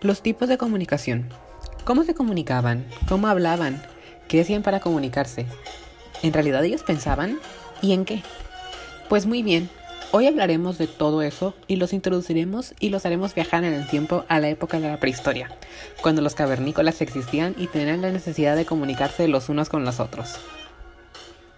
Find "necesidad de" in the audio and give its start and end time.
18.12-18.66